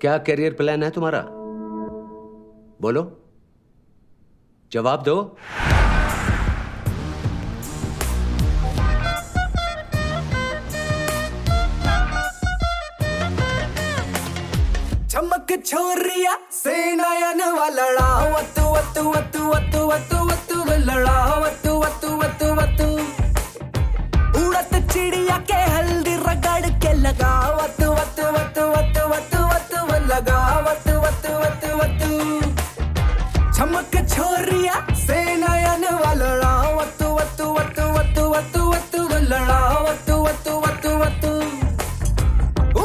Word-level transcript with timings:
क्या 0.00 0.18
career 0.18 0.52
plan 0.52 0.82
है 0.82 0.90
तुम्हारा? 0.90 1.20
बोलो। 2.80 3.02
जवाब 4.72 5.02
दो। 5.02 5.16
चमक 15.08 15.48
छोरिया 15.66 16.38
से 16.52 16.76
नयन 16.96 17.42
लड़ाओ 17.72 18.32
अतु 18.32 18.66
अतु 18.72 19.10
अतु 19.10 19.50
अतु 19.50 19.88
अतु 19.88 20.28
अतु 20.28 20.64
लड़ाओ। 20.90 21.49
छोरिया 34.08 34.74
से 35.06 35.18
नयन 35.42 35.84
वलड़ा 36.02 36.52
वत 36.76 37.02
वत 37.02 37.40
वत 37.56 37.78
वत 37.96 38.18
वत 38.32 38.56
वत 38.70 38.94
वलड़ा 39.12 39.58
वत 39.86 40.10
वत 40.24 40.48
वत 40.64 40.86
वत 41.00 41.24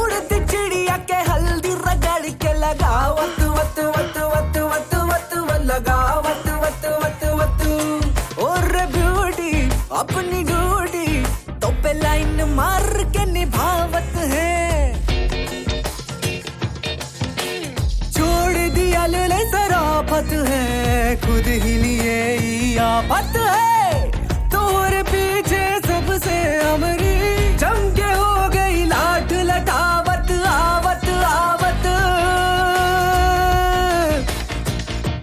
उड़त 0.00 0.32
चिड़िया 0.50 0.96
के 1.10 1.20
हल्दी 1.30 1.74
रगड़ 1.86 2.30
के 2.44 2.52
लगा 2.64 2.94
वत 3.18 3.40
वत 3.56 3.78
वत 3.96 4.18
वत 4.34 4.58
वत 4.72 4.94
वत 5.10 5.34
लगा 5.70 5.98
वत 6.26 6.46
वत 6.62 6.84
वत 7.02 7.24
वत 7.40 8.38
और 8.48 8.68
ब्यूटी 8.96 9.52
अपनी 10.02 10.42
ड्यूटी 10.50 10.95
खुद 21.16 21.46
ही 21.46 21.76
लिए 21.76 22.78
आफत 22.78 23.36
है। 23.36 24.10
तोरे 24.50 25.02
पीछे 25.02 25.78
सबसे 25.80 26.36
अमरी। 26.58 27.14
जम 27.56 27.78
के 27.96 28.08
हो 28.12 28.48
गई 28.48 28.84
लाठ 28.84 29.32
लटावत, 29.32 30.30
आवत 30.46 31.08
आवत। 31.24 31.84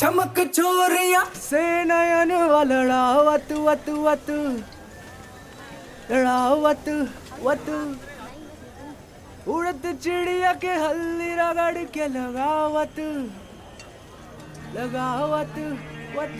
चमक 0.00 0.40
चोरिया 0.54 1.24
से 1.24 1.84
नयन 1.84 2.32
वलड़ावत 2.32 3.52
वत 3.52 3.88
वत। 3.88 4.30
लड़ावत, 6.10 7.12
वत। 7.42 7.66
उड़द 9.48 9.98
चिड़िया 10.02 10.52
के 10.52 10.72
हल्दी 10.74 11.30
रगड़ 11.34 11.84
के 11.84 12.06
लगावत। 12.08 12.96
लगावत 14.74 15.56
वत 16.16 16.36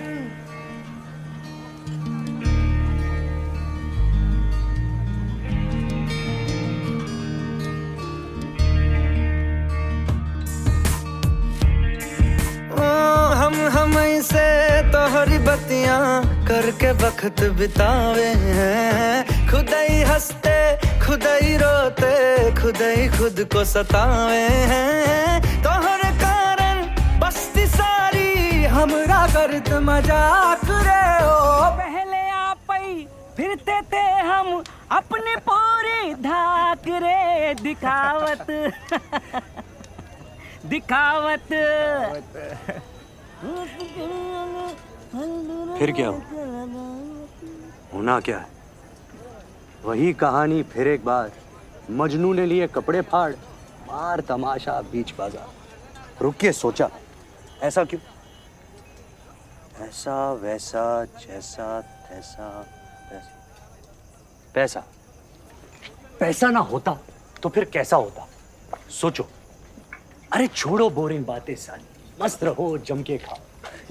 हम 13.41 13.55
हम 13.75 13.93
से 14.23 14.47
तोहरी 14.93 15.39
बत्तियाँ 15.39 16.47
करके 16.47 16.91
वक्त 17.03 17.43
बितावे 17.59 18.31
हैं। 18.47 19.49
खुद 19.51 19.75
ही 19.75 20.03
हँसते 20.03 20.59
खुद 21.07 21.27
ही 21.43 21.57
रोते 21.57 22.15
खुद 22.63 22.83
ही 22.83 23.09
खुद 23.19 23.47
को 23.53 23.65
सतावे 23.65 24.47
हैं। 24.73 25.11
सारी 25.65 25.90
हमरा 28.71 29.27
करत 29.27 29.69
मज़ाक 29.85 30.65
रे 30.87 31.03
ओ। 31.27 31.29
पहले 31.79 32.19
आप 32.31 32.67
ही 32.73 33.07
फिरते 33.37 33.81
थे 33.93 34.03
हम 34.21 34.63
अपने 34.93 35.37
पूरी 35.49 36.15
धाक 36.23 36.89
रे। 37.05 37.55
दिखावत। 37.63 38.47
दिखावत। 40.67 41.49
फिर 45.79 45.93
क्या 45.93 46.09
हो 46.09 46.23
होना 47.95 48.21
क्या 48.21 48.39
है? 48.39 48.47
वही 49.85 50.13
कहानी 50.13 50.63
फिर 50.73 50.89
एक 50.89 51.05
बार 51.05 51.31
मजनू 51.91 52.33
ने 52.33 52.47
लिए 52.47 52.67
कपड़े 52.69 53.01
फाड़ 53.03 53.33
मार 53.89 54.21
तमाशा 54.21 54.81
बीच 54.93 55.13
बाज़ार। 55.19 55.49
रुकिए 56.23 56.53
सोचा। 56.53 56.91
ऐसा 57.63 57.85
क्यों? 57.85 58.01
ऐसा 59.91 60.33
वैसा 60.33 60.83
जैसा 61.05 61.81
तैसा 61.81 62.49
वैसा। 63.13 63.39
पैसा। 64.55 64.83
पैसा 66.21 66.49
ना 66.49 66.59
होता 66.61 66.97
तो 67.43 67.49
फिर 67.49 67.65
कैसा 67.65 67.97
होता? 67.97 68.27
सोचो। 68.91 69.27
अरे 70.33 70.47
छोड़ो 70.47 70.89
बोरिंग 70.91 71.25
बातें 71.27 71.55
साली 71.55 72.23
मस्त 72.23 72.45
रहो 72.45 72.67
जम 72.79 73.03
के 73.03 73.17
खाओ। 73.19 73.39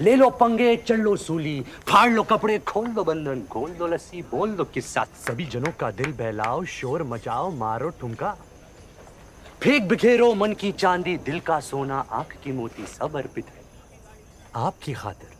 ले 0.00 0.14
लो 0.16 0.28
पंगे 0.30 0.76
चढ़ 0.76 0.98
लो 0.98 1.14
सूली। 1.16 1.60
फाड़ 1.88 2.10
लो 2.10 2.22
कपड़े 2.22 2.58
खोल 2.58 2.86
दो 2.88 3.04
बंधन 3.04 3.42
खोल 3.50 3.70
दो 3.70 3.86
लस्सी 3.86 4.22
बोल 4.22 4.54
दो 4.56 4.64
किस्सा। 4.64 5.04
सभी 5.26 5.44
जनों 5.46 5.72
का 5.80 5.90
दिल 5.90 6.12
बहलाओ 6.12 6.64
शोर 6.64 7.02
मचाओ 7.02 7.50
मारो 7.50 7.90
ठुमका। 7.90 8.36
फेंक 9.62 9.88
बिखेरो 9.88 10.32
मन 10.34 10.52
की 10.54 10.72
चांदी 10.72 11.16
दिल 11.18 11.40
का 11.40 11.60
सोना 11.60 12.00
आँख 12.10 12.36
की 12.44 12.52
मोती 12.52 12.86
सब 12.86 13.16
अर्पित 13.16 13.46
है। 13.46 13.60
आपकी 14.56 14.92
खातिर। 14.92 15.39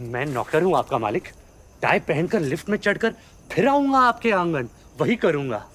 मैं 0.00 0.26
नौकर 0.26 0.62
हूँ 0.62 0.76
आपका 0.76 0.98
मालिक। 0.98 1.28
टाई 1.82 2.00
पहनकर 2.00 2.40
लिफ्ट 2.40 2.68
में 2.68 2.78
चढ़कर 2.78 3.14
फिर 3.52 3.68
आऊँगा 3.68 3.98
आपके 3.98 4.30
आँगन। 4.30 4.68
वही 5.00 5.16
करूँगा। 5.16 5.68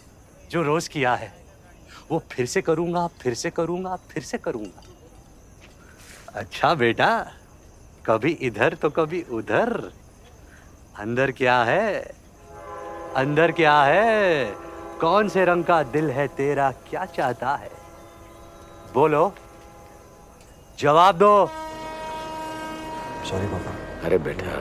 जो 0.52 0.64
रोज 0.64 0.88
किया 0.88 1.16
है, 1.16 1.34
वो 2.12 2.24
फिर 2.32 2.46
से 2.46 2.62
करूँगा, 2.62 3.08
फिर 3.08 3.34
से 3.34 3.50
करूँगा, 3.50 3.96
फिर 3.96 4.24
से 4.24 4.38
करूँगा। 4.38 4.84
अच्छा 6.34 6.74
बेटा, 6.74 7.32
कभी 8.06 8.32
इधर 8.32 8.74
तो 8.74 8.90
कभी 8.90 9.22
उधर। 9.22 9.92
अंदर 11.00 11.32
क्या 11.32 11.64
है? 11.64 12.02
अंदर 13.16 13.52
क्या 13.52 13.84
है? 13.84 14.46
कौन 15.02 15.30
से 15.30 15.46
रंग 15.46 15.64
का 15.64 15.84
दिल 15.84 16.10
है 16.12 16.28
तेरा? 16.28 16.72
क्या 16.72 17.06
चाहता 17.06 17.56
है? 17.56 17.72
बोलो। 18.94 19.34
जवाब 20.80 21.18
दो। 21.18 21.48
सॉरी 23.26 23.48
पापा। 23.48 23.87
अरे 24.08 24.18
बेटा, 24.26 24.52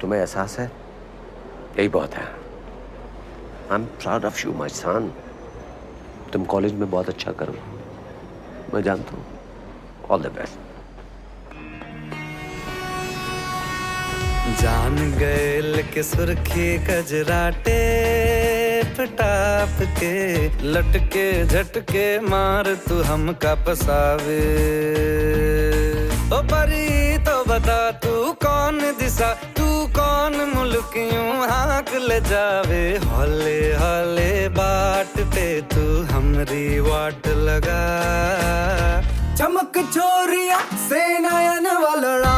तुम्हें 0.00 0.18
एहसास 0.18 0.58
है? 0.58 0.64
यही 1.78 1.88
बहुत 1.88 2.14
है। 2.14 2.24
I 2.24 3.74
am 3.74 3.84
proud 3.84 4.24
of 4.24 4.40
you 4.46 4.52
my 4.54 4.68
son 4.70 5.10
तुम 6.32 6.44
कॉलेज 6.44 6.72
में 6.80 6.90
बहुत 6.90 7.08
अच्छा 7.08 7.32
करो। 7.40 7.54
मैं 8.74 8.82
जानता 8.82 9.16
हूँ। 9.16 9.24
ऑल 10.10 10.22
द 10.22 10.32
बेस्ट 10.34 10.56
जान 14.62 14.96
गए 15.18 15.82
के 15.94 16.02
सुर्खी 16.02 16.68
कजराटे 16.86 17.80
पटाप 18.98 19.76
के, 19.98 20.14
लटके 20.72 21.26
झटके 21.46 22.06
मार 22.28 22.74
तू 22.88 23.02
हम 23.02 23.32
का 23.42 23.54
पसावे। 23.66 24.40
परी 26.42 27.18
तो 27.18 27.36
बता, 27.44 27.90
तू 27.90 28.32
कौन 28.44 28.78
दिशा? 28.98 29.32
तू 29.56 29.66
कौन 29.98 30.36
मुल्क 30.54 30.94
हाक 31.50 31.94
ले 32.08 32.20
जावे? 32.20 32.82
हौले 33.04 33.58
हौले 33.74 34.48
बाट 34.48 35.18
पे 35.34 35.46
तू 35.74 35.84
हमरी 36.12 36.80
वाट 36.80 37.26
लगा। 37.48 37.80
चमक 39.36 39.78
छोरिया 39.94 40.58
से 40.88 41.02
नयन 41.18 41.66
वलड़ा 41.76 42.34